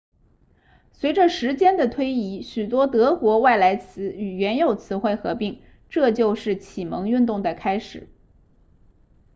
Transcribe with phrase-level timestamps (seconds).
[0.93, 8.09] 随着时间的推移许多德语外来词与原有词汇合并这就是启蒙运动的开始